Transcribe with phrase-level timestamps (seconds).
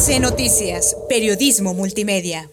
[0.00, 2.48] AC Noticias, Periodismo Multimedia.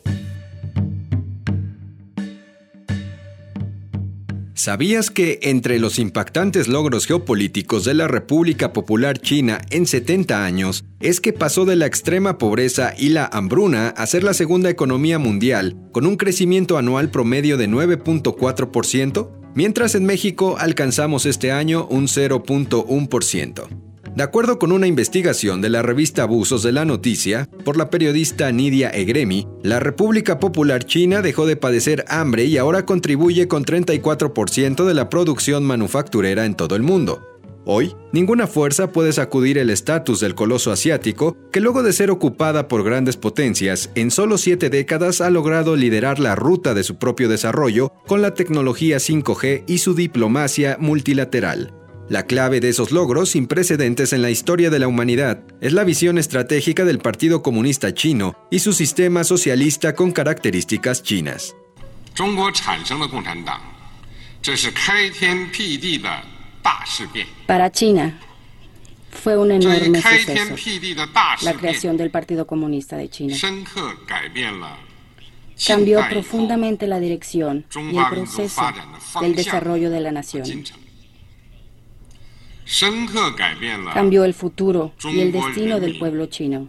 [4.54, 10.84] ¿Sabías que entre los impactantes logros geopolíticos de la República Popular China en 70 años
[11.00, 15.18] es que pasó de la extrema pobreza y la hambruna a ser la segunda economía
[15.18, 22.08] mundial, con un crecimiento anual promedio de 9.4%, mientras en México alcanzamos este año un
[22.08, 23.87] 0.1%?
[24.18, 28.52] De acuerdo con una investigación de la revista Abusos de la Noticia, por la periodista
[28.52, 34.86] Nidia Egremi, la República Popular China dejó de padecer hambre y ahora contribuye con 34%
[34.86, 37.22] de la producción manufacturera en todo el mundo.
[37.64, 42.68] Hoy, ninguna fuerza puede sacudir el estatus del coloso asiático, que luego de ser ocupada
[42.68, 47.30] por grandes potencias, en solo siete décadas ha logrado liderar la ruta de su propio
[47.30, 51.77] desarrollo con la tecnología 5G y su diplomacia multilateral.
[52.10, 55.84] La clave de esos logros sin precedentes en la historia de la humanidad es la
[55.84, 61.54] visión estratégica del Partido Comunista Chino y su sistema socialista con características chinas.
[67.46, 68.20] Para China
[69.12, 70.56] fue un enorme suceso
[71.42, 73.36] la creación del Partido Comunista de China.
[75.66, 78.62] Cambió profundamente la dirección y el proceso
[79.20, 80.64] del desarrollo de la nación
[83.94, 86.68] cambió el futuro y el destino del pueblo chino.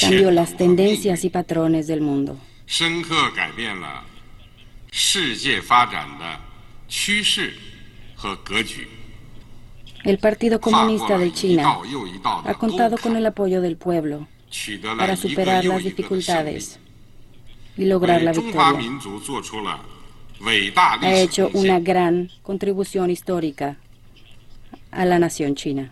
[0.00, 2.38] Cambió las tendencias y patrones del mundo.
[10.04, 11.78] El Partido Comunista de China
[12.44, 14.26] ha contado con el apoyo del pueblo
[14.98, 16.80] para superar las dificultades
[17.76, 18.80] y lograr la victoria
[21.00, 23.76] ha hecho una gran contribución histórica
[24.90, 25.90] a la nación china.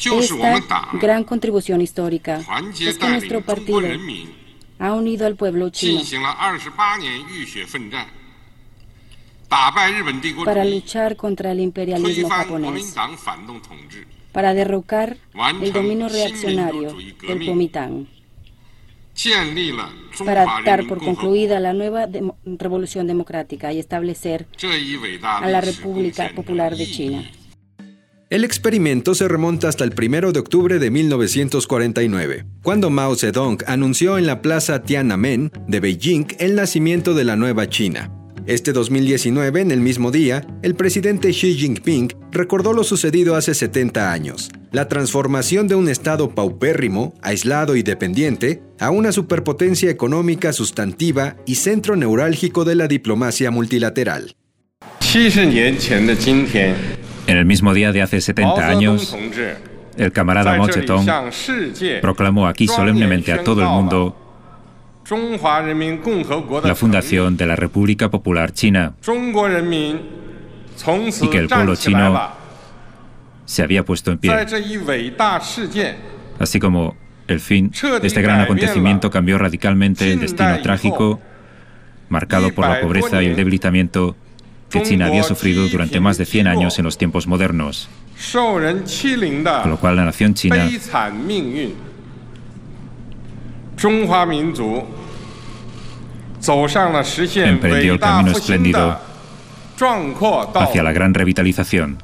[0.00, 2.40] Esta gran contribución histórica
[2.80, 3.80] es que nuestro partido
[4.78, 6.00] ha unido al pueblo chino
[10.44, 12.94] para luchar contra el imperialismo japonés,
[14.32, 15.18] para derrocar
[15.60, 16.94] el dominio reaccionario
[17.26, 18.06] del Kuomintang
[20.24, 22.06] para dar por concluida la nueva
[22.44, 24.46] revolución democrática y establecer
[25.22, 27.30] a la República Popular de China.
[28.30, 34.18] El experimento se remonta hasta el 1 de octubre de 1949, cuando Mao Zedong anunció
[34.18, 38.19] en la plaza Tiananmen de Beijing el nacimiento de la nueva China.
[38.46, 44.12] Este 2019, en el mismo día, el presidente Xi Jinping recordó lo sucedido hace 70
[44.12, 51.36] años, la transformación de un Estado paupérrimo, aislado y dependiente, a una superpotencia económica sustantiva
[51.44, 54.34] y centro neurálgico de la diplomacia multilateral.
[57.26, 59.16] En el mismo día de hace 70 años,
[59.98, 61.06] el camarada Mao Zedong
[62.00, 64.29] proclamó aquí solemnemente a todo el mundo
[66.64, 68.94] la fundación de la República Popular China
[71.20, 72.30] y que el pueblo chino
[73.44, 74.30] se había puesto en pie.
[76.38, 81.20] Así como el fin de este gran acontecimiento cambió radicalmente el destino trágico
[82.08, 84.16] marcado por la pobreza y el debilitamiento
[84.68, 87.88] que China había sufrido durante más de 100 años en los tiempos modernos.
[89.62, 90.68] Con lo cual la nación china
[97.48, 98.98] emprendió el camino espléndido
[100.54, 101.98] hacia la gran revitalización.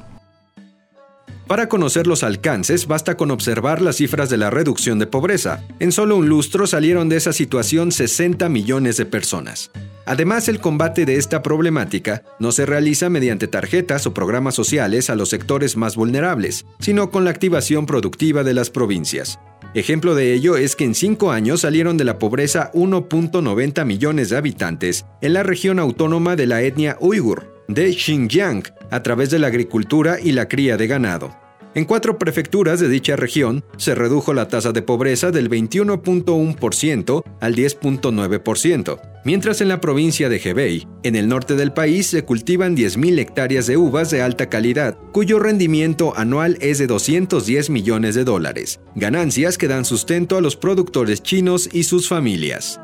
[1.47, 5.63] Para conocer los alcances, basta con observar las cifras de la reducción de pobreza.
[5.79, 9.71] En solo un lustro salieron de esa situación 60 millones de personas.
[10.05, 15.15] Además, el combate de esta problemática no se realiza mediante tarjetas o programas sociales a
[15.15, 19.39] los sectores más vulnerables, sino con la activación productiva de las provincias.
[19.73, 24.37] Ejemplo de ello es que en cinco años salieron de la pobreza 1.90 millones de
[24.37, 29.47] habitantes en la región autónoma de la etnia uigur, de Xinjiang, a través de la
[29.47, 31.35] agricultura y la cría de ganado.
[31.75, 37.55] En cuatro prefecturas de dicha región se redujo la tasa de pobreza del 21.1% al
[37.55, 43.19] 10.9%, mientras en la provincia de Hebei, en el norte del país, se cultivan 10.000
[43.19, 48.79] hectáreas de uvas de alta calidad, cuyo rendimiento anual es de 210 millones de dólares,
[48.95, 52.79] ganancias que dan sustento a los productores chinos y sus familias.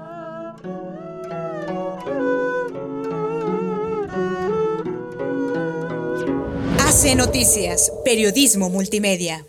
[6.77, 9.45] AC Noticias, Periodismo Multimedia.